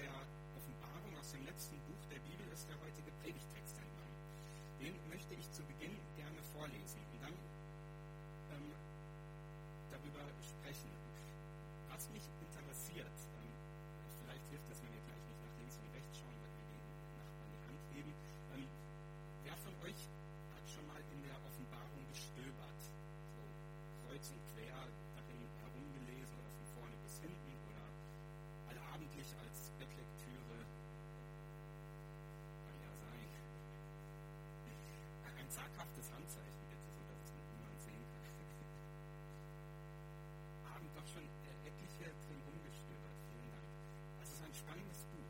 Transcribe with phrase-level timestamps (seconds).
[0.00, 0.16] der
[0.56, 4.16] Offenbarung, aus dem letzten Buch der Bibel, ist der heutige Predigtext entnommen.
[4.80, 7.36] Den möchte ich zu Beginn gerne vorlesen und dann
[8.56, 8.72] ähm,
[9.92, 10.88] darüber sprechen.
[11.92, 12.49] Was mich in
[35.50, 38.22] Zaghaftes Handzeichen bitte, so dass es niemand sehen kann.
[40.70, 41.26] Haben doch schon
[41.66, 43.18] etliche drin rumgestöbert.
[43.26, 43.66] Vielen Dank.
[44.22, 45.26] Es ist ein spannendes Buch.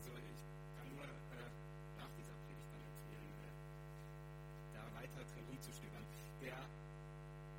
[0.00, 0.40] Also ich
[0.80, 1.52] kann nur äh,
[2.00, 3.52] nach dieser Predigt dann empfehlen, äh,
[4.72, 6.08] da weiter drin rumzustöbern.
[6.40, 6.56] Der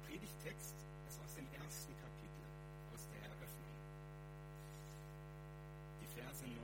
[0.09, 0.73] Predigtext
[1.05, 2.49] ist aus dem ersten Kapitel,
[2.97, 3.77] aus der Eröffnung.
[6.01, 6.57] Die Verse 9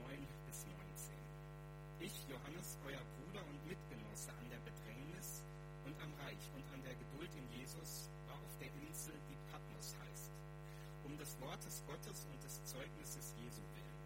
[0.50, 2.10] bis 19.
[2.10, 3.21] Ich, Johannes, euer Bruder
[6.32, 10.32] Reich und an der Geduld in Jesus, war auf der Insel, die Patmos heißt,
[11.04, 14.00] um des Wortes Gottes und des Zeugnisses Jesu willen.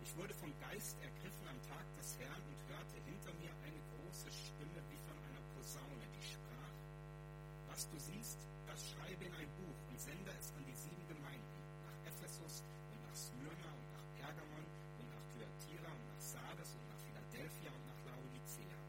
[0.00, 4.32] Ich wurde vom Geist ergriffen am Tag des Herrn und hörte hinter mir eine große
[4.32, 6.72] Stimme wie von einer Posaune, die sprach,
[7.68, 11.60] was du siehst, das schreibe in ein Buch und sende es an die sieben Gemeinden,
[11.84, 16.88] nach Ephesus und nach Smyrna und nach Pergamon und nach Thyatira und nach Sardes und
[16.88, 18.80] nach Philadelphia und nach Laodicea.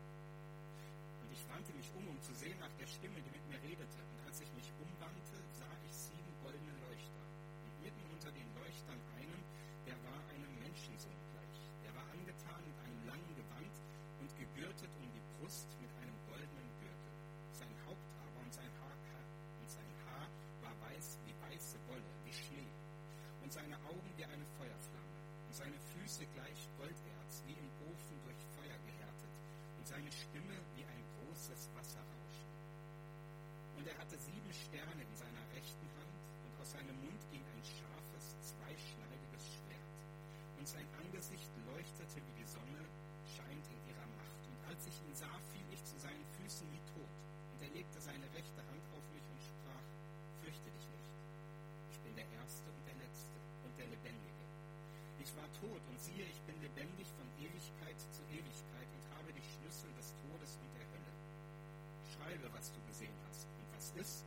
[1.19, 3.99] Und ich wandte mich um, um zu sehen nach der Stimme, die mit mir redete.
[4.11, 7.23] Und als ich mich umwandte, sah ich sieben goldene Leuchter.
[7.63, 9.39] Und mitten unter den Leuchtern einen,
[9.87, 11.57] der war einem Menschensohn gleich.
[11.87, 13.71] Der war angetan mit einem langen Gewand
[14.19, 17.11] und gegürtet um die Brust mit einem goldenen Gürtel.
[17.55, 18.99] Sein Haupt aber und sein Haar,
[19.63, 20.27] und sein Haar
[20.59, 22.67] war weiß wie weiße Wolle, wie Schnee.
[23.47, 25.15] Und seine Augen wie eine Feuerflamme.
[25.47, 29.31] Und seine Füße gleich Golderz, wie im Ofen durch Feuer gehärtet.
[29.79, 32.49] Und seine Stimme wie ein großes Wasserrauschen.
[33.85, 37.61] Und er hatte sieben Sterne in seiner rechten Hand, und aus seinem Mund ging ein
[37.61, 39.93] scharfes, zweischneidiges Schwert.
[40.57, 42.81] Und sein Angesicht leuchtete wie die Sonne,
[43.29, 44.41] scheint in ihrer Macht.
[44.41, 47.13] Und als ich ihn sah, fiel ich zu seinen Füßen wie tot.
[47.53, 49.85] Und er legte seine rechte Hand auf mich und sprach,
[50.41, 51.09] fürchte dich nicht.
[51.93, 53.37] Ich bin der Erste und der Letzte
[53.69, 54.45] und der Lebendige.
[55.21, 59.45] Ich war tot und siehe, ich bin lebendig von Ewigkeit zu Ewigkeit und habe die
[59.45, 61.13] Schlüssel des Todes und der Hölle.
[62.17, 63.45] Schreibe, was du gesehen hast
[63.85, 64.25] was ist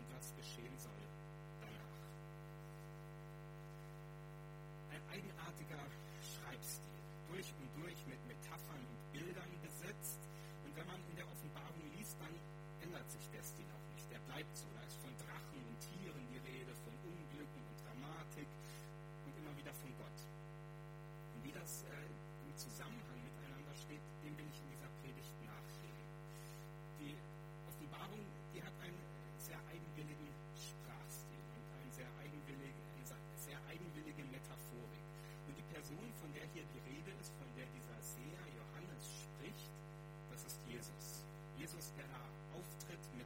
[0.00, 1.04] und was geschehen soll
[1.60, 2.00] danach.
[4.96, 5.84] Ein eigenartiger
[6.24, 6.96] Schreibstil,
[7.28, 10.16] durch und durch mit Metaphern und Bildern besetzt.
[10.64, 12.32] Und wenn man in der Offenbarung liest, dann
[12.80, 14.08] ändert sich der Stil auch nicht.
[14.08, 14.64] Der bleibt so.
[14.72, 19.76] Da ist von Drachen und Tieren die Rede, von Unglücken und Dramatik und immer wieder
[19.84, 20.18] von Gott.
[21.36, 26.00] Und wie das äh, im Zusammenhang miteinander steht, dem will ich in dieser Predigt nachgehen.
[27.04, 27.12] Die
[27.68, 28.24] Offenbarung,
[28.54, 29.00] die hat einen
[29.40, 35.04] sehr eigenwilligen Sprachstil und einen sehr eigenwillige, eine sehr eigenwillige Metaphorik.
[35.48, 39.72] Und die Person, von der hier die Rede ist, von der dieser Seher Johannes spricht,
[40.30, 41.24] das ist Jesus.
[41.72, 42.20] Jesus, der da
[42.52, 43.24] auftritt mit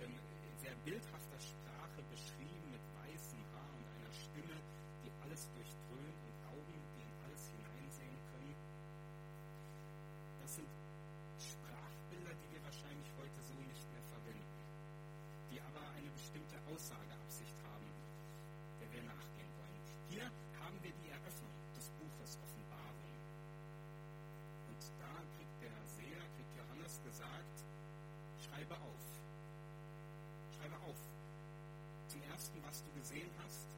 [0.00, 0.16] ähm,
[0.64, 4.56] sehr bildhafter Sprache, beschrieben mit weißem Haar und einer Stimme,
[5.04, 8.56] die alles durchdröhnt und Augen, die in alles hineinsehen können.
[10.40, 10.72] Das sind
[11.36, 14.56] Sprachbilder, die wir wahrscheinlich heute so nicht mehr verwenden,
[15.52, 17.88] die aber eine bestimmte Aussageabsicht haben,
[18.80, 19.80] der wir nachgehen wollen.
[20.08, 20.32] Hier
[20.64, 23.12] haben wir die Eröffnung des Buches Offenbarung.
[24.72, 27.52] Und da kriegt der Seher, kriegt Johannes gesagt,
[28.52, 29.04] schreibe auf.
[30.56, 30.96] Schreibe auf.
[32.08, 33.70] Zum ersten, was du gesehen hast,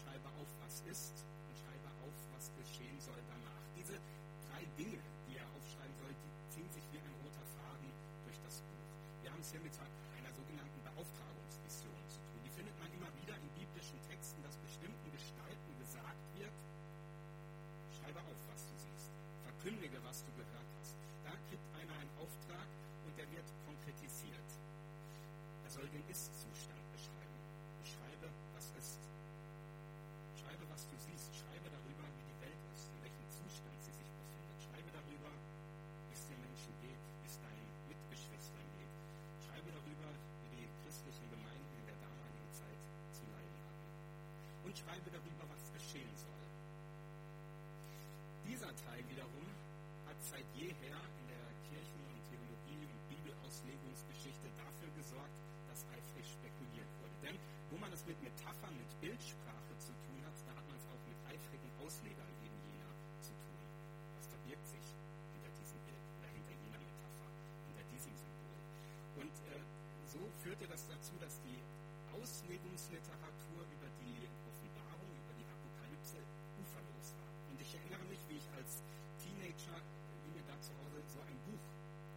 [0.00, 3.60] schreibe auf, was ist und schreibe auf, was geschehen soll danach.
[3.76, 3.92] Diese
[4.48, 4.96] drei Dinge,
[5.28, 7.92] die er aufschreiben soll, die ziehen sich wie ein roter Faden
[8.24, 8.88] durch das Buch.
[9.20, 12.40] Wir haben es hier mit einer sogenannten Beauftragungsmission zu tun.
[12.40, 16.56] Die findet man immer wieder in biblischen Texten, dass bestimmten Gestalten gesagt wird,
[18.00, 19.12] schreibe auf, was du siehst.
[19.44, 20.96] Verkündige, was du gehört hast.
[21.28, 22.64] Da kriegt einer einen Auftrag
[23.04, 24.48] und der wird konkretisiert.
[25.68, 26.79] Er soll den Ist-Zustand
[28.80, 28.96] ist.
[30.40, 31.28] Schreibe, was du siehst.
[31.36, 34.56] Schreibe darüber, wie die Welt ist, in welchem Zustand sie sich befindet.
[34.64, 35.30] Schreibe darüber,
[36.08, 38.94] wie es den Menschen geht, wie es deinen Mitgeschwistern geht.
[39.44, 40.08] Schreibe darüber,
[40.48, 42.80] wie die christlichen Gemeinden in der damaligen Zeit
[43.12, 43.88] zu leiden hatten.
[44.64, 46.44] Und schreibe darüber, was geschehen soll.
[48.48, 49.46] Dieser Teil wiederum
[50.08, 55.36] hat seit jeher in der Kirchen- und Theologie- und Bibelauslegungsgeschichte dafür gesorgt,
[55.68, 57.16] dass eifrig spekuliert wurde.
[57.22, 57.36] Denn
[57.70, 61.02] wo man es mit Metaphern, mit Bildsprache zu tun hat, da hat man es auch
[61.06, 62.90] mit eifrigen Auslegern eben jener
[63.22, 63.62] zu tun.
[64.18, 64.86] Was verbirgt sich
[70.40, 71.60] führte das dazu, dass die
[72.16, 76.16] Auslegungsliteratur über die Offenbarung, über die Apokalypse
[76.56, 77.30] uferlos war.
[77.52, 78.80] Und ich erinnere mich, wie ich als
[79.20, 79.76] Teenager,
[80.24, 81.64] wie mir da zu Hause so ein Buch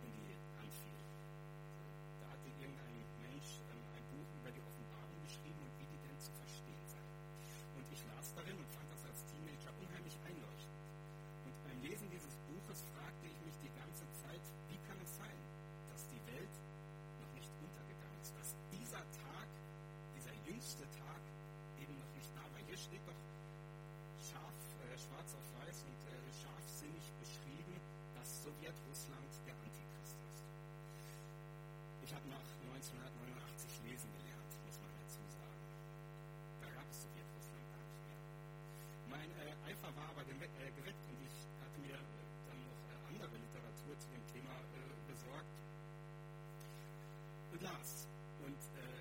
[0.07, 0.99] in die Hand fiel.
[2.23, 6.19] Da hatte irgendein Mensch ähm, ein Buch über die Offenbarung geschrieben und wie die denn
[6.23, 7.03] zu verstehen sei.
[7.75, 10.79] Und ich las darin und fand das als Teenager unheimlich einleuchtend.
[11.43, 15.37] Und beim Lesen dieses Buches fragte ich mich die ganze Zeit, wie kann es sein,
[15.91, 16.55] dass die Welt
[17.19, 19.47] noch nicht untergegangen ist, dass dieser Tag,
[20.17, 21.21] dieser jüngste Tag
[21.79, 22.61] eben noch nicht da war.
[22.67, 23.21] Hier steht doch
[24.19, 27.75] scharf, äh, schwarz auf weiß und äh, scharfsinnig beschrieben,
[28.15, 30.43] dass Sowjetrussland der Antichrist ist.
[32.03, 32.43] Ich habe nach
[32.75, 35.63] 1989 lesen gelernt, muss man dazu sagen.
[36.59, 38.19] Da gab es Sowjetrussland gar nicht mehr.
[39.15, 43.15] Mein äh, Eifer war aber äh, geweckt und ich hatte mir äh, dann noch äh,
[43.15, 45.55] andere Literatur zu dem Thema äh, besorgt
[47.55, 48.11] und las.
[48.43, 48.99] Und äh,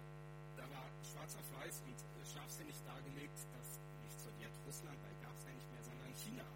[0.54, 1.98] da war schwarz auf weiß und
[2.30, 3.68] scharfsinnig dargelegt, dass
[4.06, 6.46] nicht Sowjetrussland, weil gab es ja nicht mehr, sondern China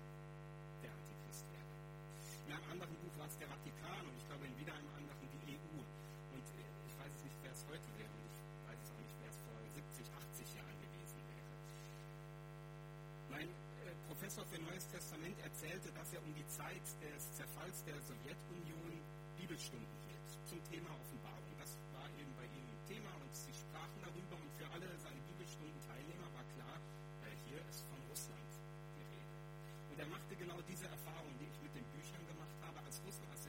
[0.86, 1.74] der Antichrist wäre.
[2.46, 5.26] In einem anderen Buch war es der Vatikan und ich glaube in wieder einem anderen
[5.26, 5.74] die EU.
[5.82, 6.46] Und
[6.86, 9.30] ich weiß es nicht, wer es heute wäre und ich weiß es auch nicht, wer
[9.30, 11.50] es vor 70, 80 Jahren gewesen wäre.
[13.34, 17.98] Mein äh, Professor für Neues Testament erzählte, dass er um die Zeit des Zerfalls der
[18.06, 19.02] Sowjetunion
[19.34, 21.52] Bibelstunden hielt zum Thema Offenbarung.
[21.58, 25.18] Das war eben bei ihm ein Thema und sie sprachen darüber und für alle seine
[25.34, 26.78] Bibelstunden-Teilnehmer war klar,
[27.26, 28.50] äh, hier ist von Russland
[28.94, 29.34] die Rede.
[29.90, 32.78] Und er machte genau diese Erfahrung, die ich mit den Büchern gemacht habe.
[32.84, 33.46] Als, Russland, als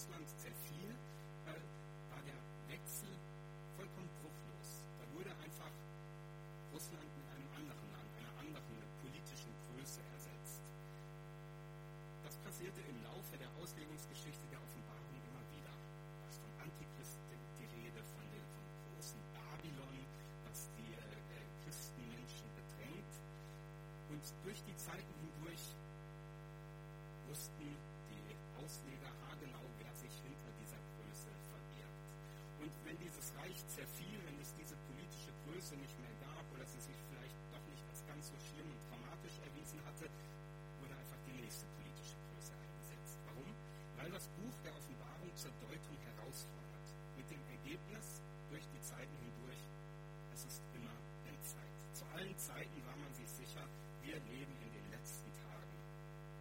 [0.00, 0.90] Sowjetrussland zerfiel,
[1.44, 1.60] äh,
[2.08, 2.40] war der
[2.72, 3.12] Wechsel
[3.76, 4.68] vollkommen bruchlos.
[4.96, 5.72] Da wurde einfach
[6.72, 10.64] Russland mit einem anderen Land, einer anderen politischen Größe ersetzt.
[12.24, 15.74] Das passierte im Laufe der Auslegungsgeschichte der Offenbarung immer wieder.
[16.32, 17.20] Ist vom Antichrist
[17.60, 18.46] die Rede, von dem
[18.96, 20.00] großen Babylon,
[20.48, 23.14] das die äh, Christenmenschen bedrängt.
[24.16, 25.76] Und durch die Zeiten hindurch
[27.28, 28.20] wussten die
[28.60, 32.04] Ausleger haargenau, wer sich hinter dieser Größe verbirgt.
[32.70, 36.78] Und wenn dieses Reich zerfiel, wenn es diese politische Größe nicht mehr gab oder sie
[36.78, 40.06] sich vielleicht doch nicht als ganz so schlimm und dramatisch erwiesen hatte,
[40.78, 43.18] wurde einfach die nächste politische Größe eingesetzt.
[43.26, 43.50] Warum?
[43.98, 46.86] Weil das Buch der Offenbarung zur Deutung herausfordert.
[47.16, 48.20] Mit dem Ergebnis
[48.50, 49.62] durch die Zeiten hindurch,
[50.34, 50.94] es ist immer
[51.28, 51.76] Endzeit.
[51.94, 53.62] Zu allen Zeiten war man sich sicher,
[54.02, 55.76] wir leben in den letzten Tagen.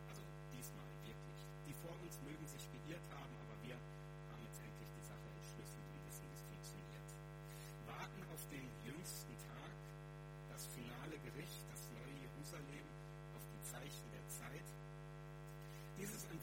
[0.09, 0.23] Also
[0.55, 1.39] diesmal wirklich.
[1.67, 5.85] Die vor uns mögen sich geirrt haben, aber wir haben jetzt endlich die Sache entschlüsselt
[5.85, 7.09] und wissen, wie es funktioniert.
[7.87, 9.71] Warten auf den jüngsten Tag,
[10.49, 12.87] das finale Gericht, das neue Jerusalem,
[13.37, 14.67] auf die Zeichen der Zeit.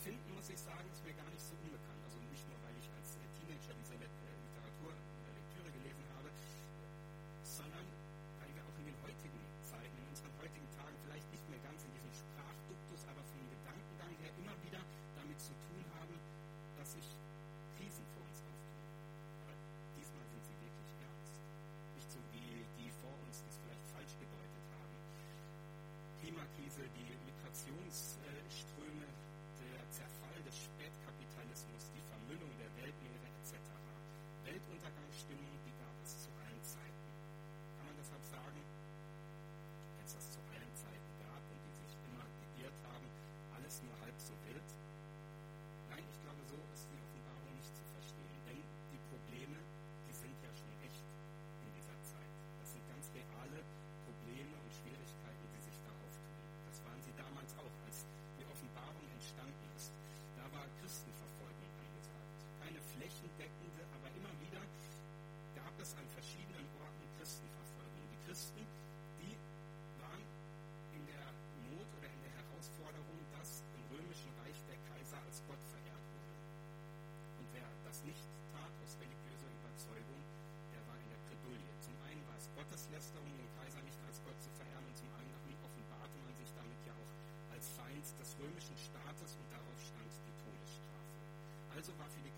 [0.07, 1.99] Empfinden, muss ich sagen, ist mir gar nicht so unbekannt.
[2.07, 4.95] Also nicht nur, weil ich als Teenager diese Literatur,
[5.35, 6.31] Lektüre gelesen habe,
[7.43, 7.83] sondern
[8.39, 11.83] weil wir auch in den heutigen Zeiten, in unseren heutigen Tagen vielleicht nicht mehr ganz
[11.83, 14.79] in diesem Sprachduktus, aber vom Gedankengang her immer wieder
[15.19, 16.15] damit zu tun haben,
[16.79, 17.09] dass sich
[17.75, 18.87] Krisen vor uns auftun.
[19.43, 19.59] Aber
[19.99, 21.35] diesmal sind sie wirklich ernst.
[21.99, 24.95] Nicht so wie die vor uns, die es vielleicht falsch gedeutet haben.
[26.23, 29.11] Klimakrise, die Migrationsströme,
[29.67, 33.57] der Zerfall des Spätkapitalismus, die Vermüllung der Weltmeere etc.
[34.57, 37.05] Weltuntergangsstimmung, die gab es zu allen Zeiten.
[37.77, 38.57] Kann man deshalb sagen,
[40.01, 42.25] als es zu allen Zeiten gab und die sich immer
[42.57, 43.05] geirrt haben,
[43.53, 44.65] alles nur halb so wild?
[45.93, 48.41] Nein, ich glaube, so ist die Offenbarung nicht zu verstehen.
[48.49, 48.65] Denn
[48.97, 49.61] die Probleme,
[50.09, 52.33] die sind ja schon echt in dieser Zeit.
[52.65, 53.61] Das sind ganz reale
[54.09, 56.33] Probleme und Schwierigkeiten, die sich da auftun.
[56.73, 58.09] Das waren sie damals auch, als
[58.41, 59.93] die Offenbarung entstanden ist.
[60.41, 62.25] Da war Christenverfolgung angesagt.
[62.65, 64.65] Keine flächendeckende, aber immer wieder
[65.55, 68.07] gab es an verschiedenen Orten Christenverfolgung.
[68.11, 68.65] Die Christen,
[69.21, 69.35] die
[70.01, 70.25] waren
[70.97, 71.27] in der
[71.69, 76.35] Not oder in der Herausforderung, dass im römischen Reich der Kaiser als Gott verehrt wurde.
[77.39, 78.25] Und wer das nicht
[78.57, 80.21] tat aus religiöser Überzeugung,
[80.75, 81.71] der war in der Bredouille.
[81.85, 85.55] Zum einen war es Gotteslästerung, den Kaiser nicht als Gott zu verehren, und zum anderen
[85.63, 87.13] offenbarte man sich damit ja auch
[87.55, 91.15] als Feind des römischen Staates und darauf stand die Todesstrafe.
[91.79, 92.35] Also war für die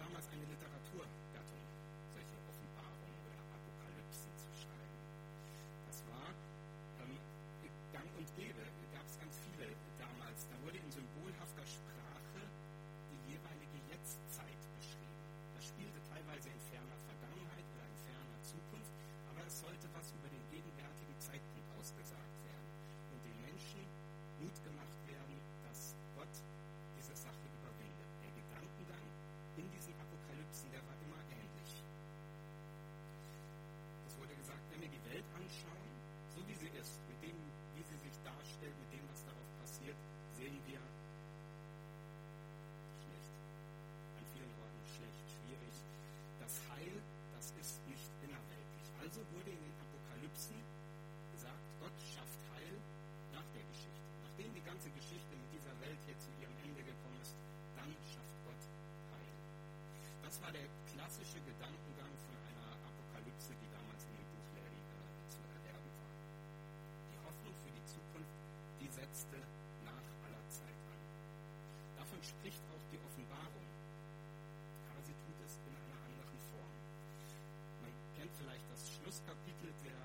[0.00, 0.59] Bahamas and the
[36.80, 37.36] ist, mit dem,
[37.76, 39.96] wie sie sich darstellt, mit dem, was darauf passiert,
[40.32, 40.80] sehen wir
[43.04, 43.32] schlecht.
[44.16, 45.76] An vielen Orten schlecht, schwierig.
[46.40, 46.96] Das Heil,
[47.36, 48.86] das ist nicht innerweltlich.
[48.96, 50.56] Also wurde in den Apokalypsen
[51.36, 52.72] gesagt, Gott schafft Heil
[53.36, 54.00] nach der Geschichte.
[54.24, 57.36] Nachdem die ganze Geschichte mit dieser Welt hier zu ihrem Ende gekommen ist,
[57.76, 58.62] dann schafft Gott
[59.12, 59.36] Heil.
[60.24, 60.64] Das war der
[60.96, 61.89] klassische Gedanke
[69.10, 69.42] letzte
[69.82, 71.00] nach aller Zeit an.
[71.98, 73.66] Davon spricht auch die Offenbarung.
[74.86, 76.74] Aber sie tut es in einer anderen Form.
[77.82, 79.98] Man kennt vielleicht das Schlusskapitel der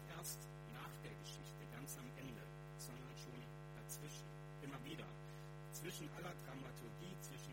[0.00, 0.38] nicht erst
[0.72, 2.40] nach der Geschichte, ganz am Ende,
[2.78, 3.36] sondern schon
[3.76, 4.24] dazwischen,
[4.64, 5.04] immer wieder.
[5.72, 7.52] Zwischen aller Dramaturgie, zwischen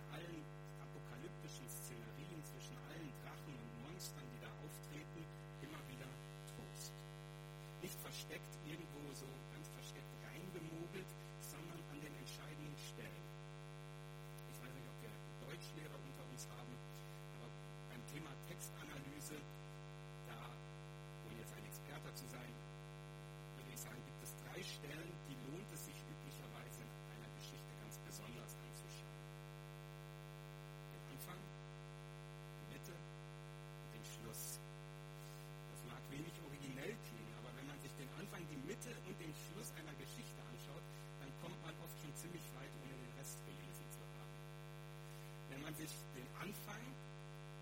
[45.78, 46.82] sich den Anfang,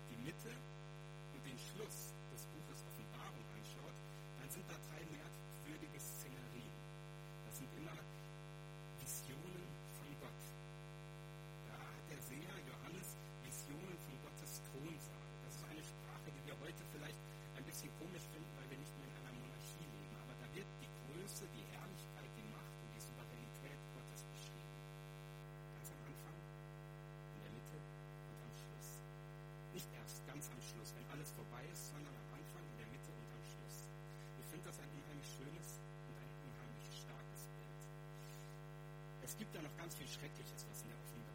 [0.08, 3.96] die Mitte und den Schluss des Buches Offenbarung anschaut,
[4.40, 6.00] dann sind da drei merkwürdige
[30.06, 33.26] erst ganz am Schluss, wenn alles vorbei ist, sondern am Anfang, in der Mitte und
[33.26, 33.90] am Schluss.
[34.38, 37.82] Ich finde das ein unheimlich schönes und ein unheimlich starkes Bild.
[39.26, 41.25] Es gibt da noch ganz viel Schreckliches, was in der Offenbarung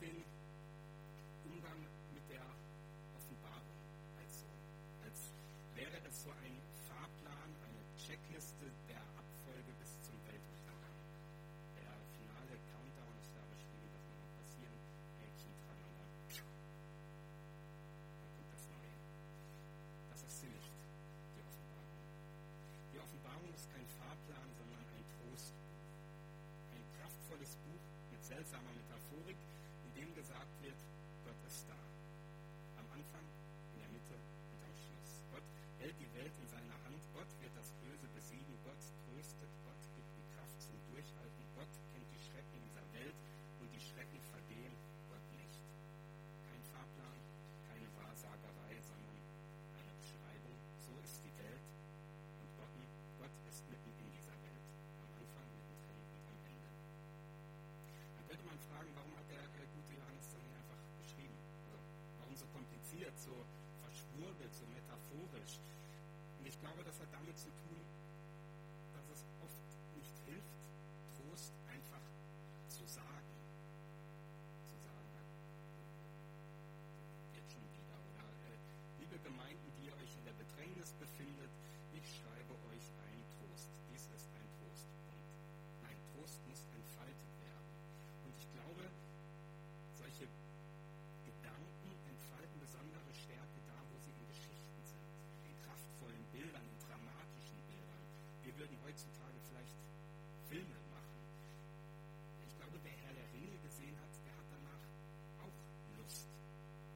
[0.00, 0.24] den
[1.44, 1.76] Umgang
[2.16, 2.40] mit der
[3.12, 3.76] Offenbarung.
[4.16, 4.48] Also,
[5.04, 5.28] als
[5.76, 6.56] wäre es so ein
[6.88, 10.96] Fahrplan, eine Checkliste der Abfolge bis zum Weltuntergang.
[11.76, 14.72] Der finale Countdown ist da beschrieben, das muss noch passieren.
[15.20, 16.00] Häkchen, tralala.
[16.00, 16.08] Dann
[18.32, 18.96] kommt das Neue.
[20.16, 20.72] Das ist sie nicht,
[21.36, 22.00] die Offenbarung.
[22.96, 25.76] Die Offenbarung ist kein Fahrplan, sondern ein Trostbuch.
[26.72, 27.84] Ein kraftvolles Buch
[28.16, 29.36] mit seltsamer Metaphorik,
[29.90, 30.78] in dem gesagt wird,
[31.26, 31.74] Gott ist da.
[32.78, 33.26] Am Anfang,
[33.74, 35.10] in der Mitte und am Schluss.
[35.34, 35.46] Gott
[35.82, 37.02] hält die Welt in seiner Hand.
[37.10, 38.54] Gott wird das Böse besiegen.
[38.62, 39.50] Gott tröstet.
[39.66, 41.42] Gott gibt die Kraft zum Durchhalten.
[41.58, 43.18] Gott kennt die Schrecken dieser Welt
[43.58, 44.74] und die Schrecken vergehen.
[45.10, 45.58] Gott nicht.
[46.46, 47.18] Kein Fahrplan,
[47.66, 49.18] keine Wahrsagerei, sondern
[49.74, 50.54] eine Beschreibung.
[50.86, 51.66] So ist die Welt
[52.40, 52.74] und Gott,
[53.18, 54.64] Gott ist mitten in dieser Welt.
[55.02, 56.70] Am Anfang, mittendrin und am Ende.
[58.14, 61.36] Dann könnte man fragen, warum hat der, der gute Johannes dann nicht einfach geschrieben?
[61.66, 63.30] Also, warum so kompliziert, so
[63.82, 65.58] verschwurbelt, so metaphorisch?
[66.38, 67.78] Und ich glaube, das hat damit zu tun,
[68.94, 70.62] dass es oft nicht hilft,
[71.14, 72.02] Trost einfach
[72.68, 73.30] zu sagen.
[74.66, 75.06] Zu sagen,
[77.38, 77.98] jetzt schon wieder.
[78.10, 78.58] Oder äh,
[78.98, 81.52] liebe Gemeinden, die ihr euch in der Bedrängnis befindet,
[81.94, 83.70] ich schreibe euch ein Trost.
[83.92, 85.30] Dies ist ein Trostpunkt.
[85.86, 87.70] Nein, Trost muss entfaltet werden.
[88.26, 88.82] Und ich glaube,
[90.00, 90.26] solche
[91.28, 95.06] Gedanken entfalten besondere Stärke da, wo sie in Geschichten sind,
[95.46, 98.02] in kraftvollen Bildern, in dramatischen Bildern.
[98.44, 99.80] Wir würden heutzutage vielleicht
[100.44, 101.24] Filme machen.
[102.44, 104.84] Ich glaube, wer Herr der Ringe gesehen hat, der hat danach
[105.40, 105.56] auch
[105.96, 106.28] Lust,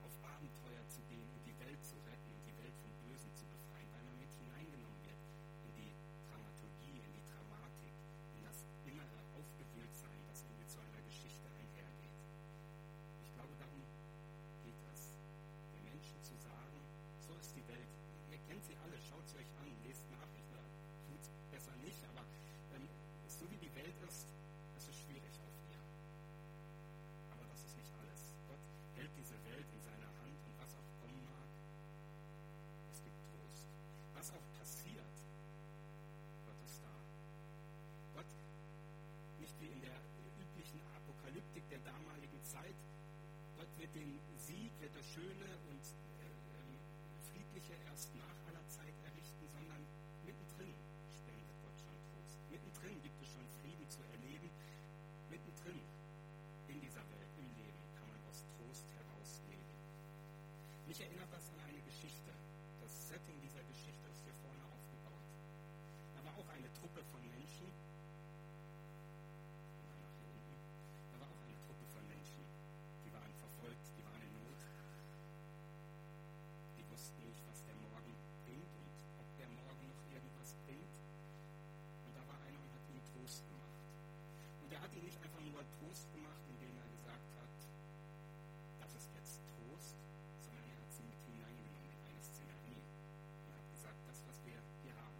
[0.05, 3.49] auf Abenteuer zu gehen und die Welt zu retten und die Welt vom Bösen zu
[3.49, 5.17] befreien, weil man mit hineingenommen wird
[5.65, 5.93] in die
[6.29, 7.95] Dramaturgie, in die Dramatik,
[8.37, 12.21] in das innere Aufgewühltsein, das irgendwie zu einer Geschichte einhergeht.
[13.25, 13.81] Ich glaube, darum
[14.61, 15.17] geht es,
[15.73, 16.77] den Menschen zu sagen,
[17.25, 17.89] so ist die Welt.
[18.29, 20.45] Ihr kennt sie alle, schaut sie euch an, lest Nachrichten,
[21.09, 21.29] tut es
[21.65, 22.21] besser nicht, aber
[22.77, 22.85] ähm,
[23.25, 24.29] so wie die Welt ist,
[24.77, 25.81] es ist schwierig auf ihr.
[27.33, 28.21] Aber das ist nicht alles.
[28.45, 28.61] Gott
[29.01, 31.49] hält diese Welt in seiner Hand und was auch kommen mag,
[32.93, 33.65] es gibt Trost.
[34.13, 35.15] Was auch passiert,
[36.45, 36.93] Gott ist da.
[38.13, 38.31] Gott,
[39.41, 39.97] nicht wie in der
[40.37, 42.77] üblichen Apokalyptik der damaligen Zeit,
[43.57, 45.81] Gott wird den Sieg, wird das Schöne und
[46.21, 46.77] äh, ähm,
[47.33, 49.81] Friedliche erst nach aller Zeit errichten, sondern
[50.29, 50.75] mittendrin
[51.25, 52.37] spendet Gott schon Trost.
[52.51, 54.49] Mittendrin gibt es schon Frieden zu erleben.
[55.31, 55.81] Mittendrin
[56.69, 59.73] in dieser Welt, im Leben, kann man aus Trost herausleben.
[60.95, 62.31] Mich erinnert das an eine Geschichte.
[62.79, 65.27] Das Setting dieser Geschichte ist hier vorne aufgebaut.
[66.15, 71.59] Da war auch eine Truppe von Menschen, oder nach hier unten, da war auch eine
[71.67, 72.39] Truppe von Menschen,
[73.03, 74.55] die waren verfolgt, die waren in Not.
[76.79, 78.15] Die wussten nicht, was der Morgen
[78.47, 80.95] bringt und ob der Morgen noch irgendwas bringt.
[82.07, 83.83] Und da war einer und hat ihnen Trost gemacht.
[84.63, 87.51] Und er hat ihnen nicht einfach nur Trost gemacht, indem er gesagt hat,
[88.79, 89.99] das ist jetzt Trost,
[90.47, 92.85] sondern er hat sie mit hineingenommen in eine Szenerie.
[92.85, 95.17] Und er hat gesagt, das, was wir hier haben,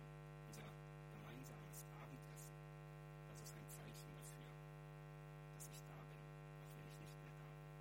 [0.53, 0.69] unser
[1.17, 2.53] gemeinsames Abendessen,
[3.25, 4.53] das ist ein Zeichen dafür,
[5.57, 6.21] dass ich da bin,
[6.61, 7.73] auch wenn ich nicht mehr da bin.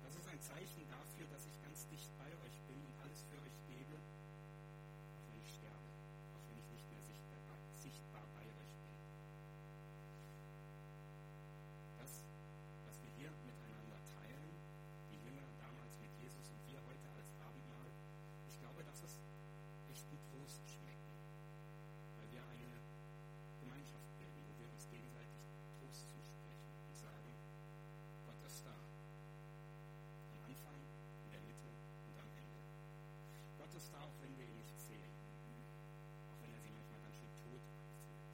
[0.00, 3.36] Das ist ein Zeichen dafür, dass ich ganz dicht bei euch bin und alles für
[3.44, 5.92] euch gebe, auch wenn ich sterbe,
[6.34, 8.96] auch wenn ich nicht mehr sichtbar, sichtbar bei euch bin.
[12.00, 12.24] Das,
[12.88, 14.56] was wir hier miteinander teilen,
[15.12, 17.92] die Jünger damals mit Jesus und wir heute als Abendmahl,
[18.50, 19.14] ich glaube, dass es
[19.92, 21.12] echten Trost schmecken,
[22.18, 22.72] weil wir eine
[23.62, 25.44] Gemeinschaft bilden, wo wir uns gegenseitig
[25.78, 27.28] Trost zusprechen und sagen,
[28.26, 28.72] Gott ist da.
[28.72, 31.68] Am Anfang, in der Mitte
[32.08, 32.60] und am Ende.
[33.60, 35.12] Gott ist da, auch wenn wir ihn nicht sehen.
[36.32, 38.24] Auch wenn er sie manchmal ganz schön tot anfühlt.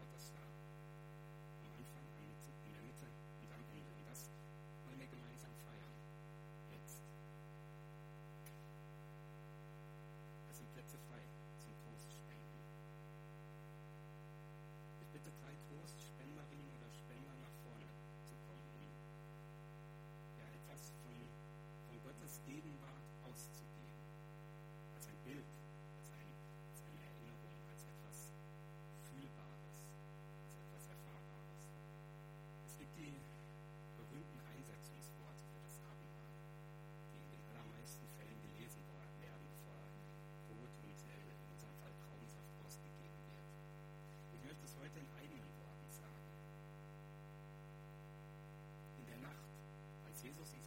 [0.00, 0.40] Gott ist da.
[0.42, 3.06] Am Anfang, am Mitte, in der Mitte
[3.44, 3.92] und am Ende.
[3.92, 4.32] Und das
[4.88, 5.92] wollen wir gemeinsam feiern.
[6.72, 7.04] Jetzt.
[10.50, 11.22] Es sind Plätze frei
[11.62, 12.58] zum Trostspenden.
[15.02, 17.86] Ich bitte drei Trostspenderinnen oder Spender nach vorne
[18.28, 18.84] zu kommen, um
[20.38, 21.16] ja, etwas von,
[21.88, 24.02] von Gottes Gegenwart auszugeben.
[24.96, 26.28] Als ein Bild, als, ein,
[26.68, 28.16] als eine Erinnerung, als etwas
[29.08, 31.62] Fühlbares, als etwas Erfahrbares.
[32.98, 33.14] Die
[33.94, 36.34] berühmten Einsetzungsworte für das Abendmahl,
[37.14, 38.82] die in den allermeisten Fällen gelesen
[39.22, 39.78] werden, bevor
[40.50, 43.46] Brot und äh, in unserem Fall Traubensaft ausgegeben wird.
[44.34, 46.26] Ich möchte es heute in eigenen Worten sagen.
[48.98, 49.46] In der Nacht,
[50.26, 50.66] Jesus uns